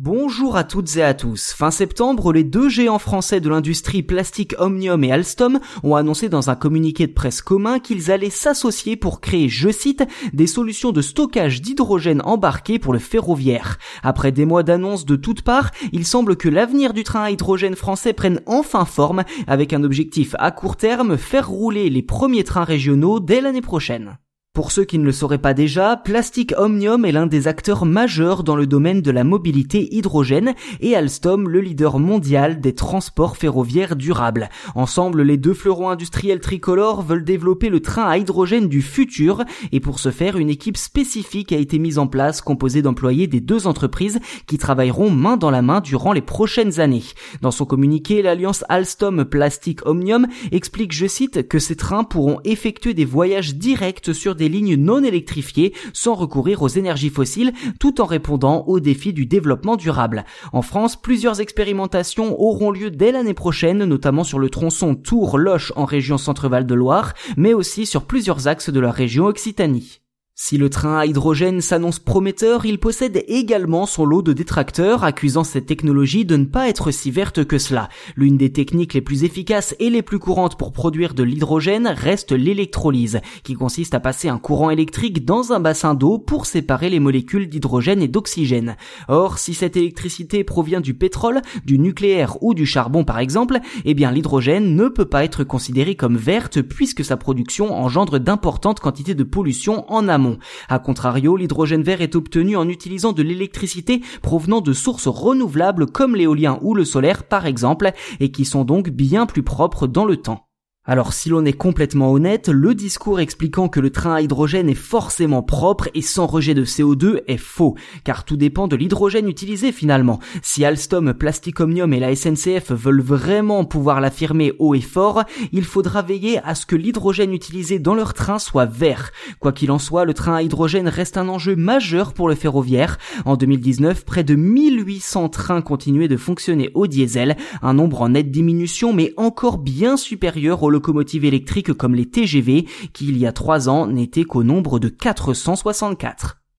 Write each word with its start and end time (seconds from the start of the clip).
Bonjour 0.00 0.56
à 0.56 0.62
toutes 0.62 0.94
et 0.96 1.02
à 1.02 1.12
tous. 1.12 1.52
Fin 1.52 1.72
septembre, 1.72 2.32
les 2.32 2.44
deux 2.44 2.68
géants 2.68 3.00
français 3.00 3.40
de 3.40 3.48
l'industrie 3.48 4.04
plastique 4.04 4.54
Omnium 4.56 5.02
et 5.02 5.10
Alstom 5.10 5.58
ont 5.82 5.96
annoncé 5.96 6.28
dans 6.28 6.50
un 6.50 6.54
communiqué 6.54 7.08
de 7.08 7.12
presse 7.12 7.42
commun 7.42 7.80
qu'ils 7.80 8.12
allaient 8.12 8.30
s'associer 8.30 8.94
pour 8.94 9.20
créer, 9.20 9.48
je 9.48 9.70
cite, 9.70 10.04
des 10.32 10.46
solutions 10.46 10.92
de 10.92 11.02
stockage 11.02 11.62
d'hydrogène 11.62 12.22
embarqué 12.24 12.78
pour 12.78 12.92
le 12.92 13.00
ferroviaire. 13.00 13.76
Après 14.04 14.30
des 14.30 14.44
mois 14.44 14.62
d'annonces 14.62 15.04
de 15.04 15.16
toutes 15.16 15.42
parts, 15.42 15.72
il 15.92 16.06
semble 16.06 16.36
que 16.36 16.48
l'avenir 16.48 16.92
du 16.92 17.02
train 17.02 17.22
à 17.22 17.32
hydrogène 17.32 17.74
français 17.74 18.12
prenne 18.12 18.40
enfin 18.46 18.84
forme 18.84 19.24
avec 19.48 19.72
un 19.72 19.82
objectif 19.82 20.36
à 20.38 20.52
court 20.52 20.76
terme, 20.76 21.16
faire 21.16 21.48
rouler 21.48 21.90
les 21.90 22.02
premiers 22.02 22.44
trains 22.44 22.62
régionaux 22.62 23.18
dès 23.18 23.40
l'année 23.40 23.62
prochaine. 23.62 24.16
Pour 24.58 24.72
ceux 24.72 24.84
qui 24.84 24.98
ne 24.98 25.04
le 25.04 25.12
sauraient 25.12 25.38
pas 25.38 25.54
déjà, 25.54 25.96
Plastic 25.96 26.52
Omnium 26.58 27.04
est 27.04 27.12
l'un 27.12 27.28
des 27.28 27.46
acteurs 27.46 27.86
majeurs 27.86 28.42
dans 28.42 28.56
le 28.56 28.66
domaine 28.66 29.02
de 29.02 29.12
la 29.12 29.22
mobilité 29.22 29.94
hydrogène 29.94 30.52
et 30.80 30.96
Alstom 30.96 31.48
le 31.48 31.60
leader 31.60 32.00
mondial 32.00 32.60
des 32.60 32.74
transports 32.74 33.36
ferroviaires 33.36 33.94
durables. 33.94 34.48
Ensemble, 34.74 35.22
les 35.22 35.36
deux 35.36 35.54
fleurons 35.54 35.90
industriels 35.90 36.40
tricolores 36.40 37.02
veulent 37.02 37.22
développer 37.22 37.68
le 37.68 37.78
train 37.78 38.08
à 38.08 38.18
hydrogène 38.18 38.66
du 38.66 38.82
futur 38.82 39.44
et 39.70 39.78
pour 39.78 40.00
ce 40.00 40.10
faire, 40.10 40.36
une 40.36 40.50
équipe 40.50 40.76
spécifique 40.76 41.52
a 41.52 41.56
été 41.56 41.78
mise 41.78 42.00
en 42.00 42.08
place 42.08 42.40
composée 42.40 42.82
d'employés 42.82 43.28
des 43.28 43.40
deux 43.40 43.68
entreprises 43.68 44.18
qui 44.48 44.58
travailleront 44.58 45.10
main 45.10 45.36
dans 45.36 45.52
la 45.52 45.62
main 45.62 45.80
durant 45.80 46.12
les 46.12 46.20
prochaines 46.20 46.80
années. 46.80 47.04
Dans 47.42 47.52
son 47.52 47.64
communiqué, 47.64 48.22
l'alliance 48.22 48.64
Alstom 48.68 49.24
Plastic 49.24 49.86
Omnium 49.86 50.26
explique, 50.50 50.92
je 50.92 51.06
cite, 51.06 51.46
que 51.46 51.60
ces 51.60 51.76
trains 51.76 52.02
pourront 52.02 52.40
effectuer 52.42 52.92
des 52.92 53.04
voyages 53.04 53.54
directs 53.54 54.12
sur 54.12 54.34
des 54.38 54.48
lignes 54.48 54.76
non 54.76 55.04
électrifiées 55.04 55.74
sans 55.92 56.14
recourir 56.14 56.62
aux 56.62 56.68
énergies 56.68 57.10
fossiles 57.10 57.52
tout 57.78 58.00
en 58.00 58.06
répondant 58.06 58.64
aux 58.66 58.80
défis 58.80 59.12
du 59.12 59.26
développement 59.26 59.76
durable. 59.76 60.24
En 60.54 60.62
France, 60.62 60.96
plusieurs 60.96 61.42
expérimentations 61.42 62.40
auront 62.40 62.70
lieu 62.70 62.90
dès 62.90 63.12
l'année 63.12 63.34
prochaine, 63.34 63.84
notamment 63.84 64.24
sur 64.24 64.38
le 64.38 64.48
tronçon 64.48 64.94
Tours-Loche 64.94 65.72
en 65.76 65.84
région 65.84 66.16
Centre-Val 66.16 66.66
de 66.66 66.74
Loire, 66.74 67.12
mais 67.36 67.52
aussi 67.52 67.84
sur 67.84 68.06
plusieurs 68.06 68.48
axes 68.48 68.70
de 68.70 68.80
la 68.80 68.90
région 68.90 69.26
Occitanie. 69.26 70.00
Si 70.40 70.56
le 70.56 70.70
train 70.70 70.98
à 70.98 71.04
hydrogène 71.04 71.60
s'annonce 71.60 71.98
prometteur, 71.98 72.64
il 72.64 72.78
possède 72.78 73.24
également 73.26 73.86
son 73.86 74.04
lot 74.04 74.22
de 74.22 74.32
détracteurs 74.32 75.02
accusant 75.02 75.42
cette 75.42 75.66
technologie 75.66 76.24
de 76.24 76.36
ne 76.36 76.44
pas 76.44 76.68
être 76.68 76.92
si 76.92 77.10
verte 77.10 77.44
que 77.44 77.58
cela. 77.58 77.88
L'une 78.14 78.36
des 78.36 78.52
techniques 78.52 78.94
les 78.94 79.00
plus 79.00 79.24
efficaces 79.24 79.74
et 79.80 79.90
les 79.90 80.00
plus 80.00 80.20
courantes 80.20 80.56
pour 80.56 80.70
produire 80.70 81.14
de 81.14 81.24
l'hydrogène 81.24 81.88
reste 81.88 82.30
l'électrolyse, 82.30 83.20
qui 83.42 83.54
consiste 83.54 83.94
à 83.94 84.00
passer 84.00 84.28
un 84.28 84.38
courant 84.38 84.70
électrique 84.70 85.24
dans 85.24 85.50
un 85.52 85.58
bassin 85.58 85.94
d'eau 85.94 86.18
pour 86.18 86.46
séparer 86.46 86.88
les 86.88 87.00
molécules 87.00 87.48
d'hydrogène 87.48 88.00
et 88.00 88.08
d'oxygène. 88.08 88.76
Or, 89.08 89.38
si 89.38 89.54
cette 89.54 89.76
électricité 89.76 90.44
provient 90.44 90.80
du 90.80 90.94
pétrole, 90.94 91.42
du 91.64 91.80
nucléaire 91.80 92.40
ou 92.42 92.54
du 92.54 92.64
charbon 92.64 93.02
par 93.02 93.18
exemple, 93.18 93.58
eh 93.84 93.92
bien 93.92 94.12
l'hydrogène 94.12 94.76
ne 94.76 94.86
peut 94.86 95.04
pas 95.04 95.24
être 95.24 95.42
considéré 95.42 95.96
comme 95.96 96.16
verte 96.16 96.62
puisque 96.62 97.04
sa 97.04 97.16
production 97.16 97.74
engendre 97.74 98.20
d'importantes 98.20 98.78
quantités 98.78 99.16
de 99.16 99.24
pollution 99.24 99.84
en 99.92 100.06
amont. 100.06 100.27
A 100.68 100.78
contrario, 100.78 101.36
l'hydrogène 101.36 101.82
vert 101.82 102.02
est 102.02 102.16
obtenu 102.16 102.56
en 102.56 102.68
utilisant 102.68 103.12
de 103.12 103.22
l'électricité 103.22 104.02
provenant 104.22 104.60
de 104.60 104.72
sources 104.72 105.08
renouvelables 105.08 105.86
comme 105.86 106.16
l'éolien 106.16 106.58
ou 106.62 106.74
le 106.74 106.84
solaire 106.84 107.24
par 107.24 107.46
exemple, 107.46 107.92
et 108.20 108.30
qui 108.30 108.44
sont 108.44 108.64
donc 108.64 108.90
bien 108.90 109.26
plus 109.26 109.42
propres 109.42 109.86
dans 109.86 110.04
le 110.04 110.16
temps. 110.16 110.47
Alors 110.90 111.12
si 111.12 111.28
l'on 111.28 111.44
est 111.44 111.52
complètement 111.52 112.10
honnête, 112.10 112.48
le 112.48 112.74
discours 112.74 113.20
expliquant 113.20 113.68
que 113.68 113.78
le 113.78 113.90
train 113.90 114.14
à 114.14 114.22
hydrogène 114.22 114.70
est 114.70 114.74
forcément 114.74 115.42
propre 115.42 115.90
et 115.92 116.00
sans 116.00 116.26
rejet 116.26 116.54
de 116.54 116.64
CO2 116.64 117.20
est 117.26 117.36
faux, 117.36 117.74
car 118.04 118.24
tout 118.24 118.38
dépend 118.38 118.68
de 118.68 118.74
l'hydrogène 118.74 119.28
utilisé 119.28 119.70
finalement. 119.70 120.18
Si 120.40 120.64
Alstom, 120.64 121.12
Plastic 121.12 121.60
Omnium 121.60 121.92
et 121.92 122.00
la 122.00 122.16
SNCF 122.16 122.72
veulent 122.72 123.02
vraiment 123.02 123.66
pouvoir 123.66 124.00
l'affirmer 124.00 124.54
haut 124.58 124.74
et 124.74 124.80
fort, 124.80 125.24
il 125.52 125.66
faudra 125.66 126.00
veiller 126.00 126.40
à 126.42 126.54
ce 126.54 126.64
que 126.64 126.74
l'hydrogène 126.74 127.34
utilisé 127.34 127.78
dans 127.78 127.94
leur 127.94 128.14
train 128.14 128.38
soit 128.38 128.64
vert. 128.64 129.10
Quoi 129.40 129.52
qu'il 129.52 129.70
en 129.70 129.78
soit, 129.78 130.06
le 130.06 130.14
train 130.14 130.36
à 130.36 130.42
hydrogène 130.42 130.88
reste 130.88 131.18
un 131.18 131.28
enjeu 131.28 131.54
majeur 131.54 132.14
pour 132.14 132.30
le 132.30 132.34
ferroviaire. 132.34 132.96
En 133.26 133.36
2019, 133.36 134.06
près 134.06 134.24
de 134.24 134.36
1800 134.36 135.28
trains 135.28 135.60
continuaient 135.60 136.08
de 136.08 136.16
fonctionner 136.16 136.70
au 136.72 136.86
diesel, 136.86 137.36
un 137.60 137.74
nombre 137.74 138.00
en 138.00 138.08
nette 138.08 138.30
diminution 138.30 138.94
mais 138.94 139.12
encore 139.18 139.58
bien 139.58 139.98
supérieur 139.98 140.62
au 140.62 140.77
locomotives 140.78 141.24
électriques 141.24 141.72
comme 141.72 141.96
les 141.96 142.08
TGV, 142.08 142.66
qui 142.92 143.08
il 143.08 143.18
y 143.18 143.26
a 143.26 143.32
trois 143.32 143.68
ans 143.68 143.86
n'étaient 143.86 144.24
qu'au 144.24 144.44
nombre 144.44 144.78
de 144.78 144.88
464. 144.88 146.40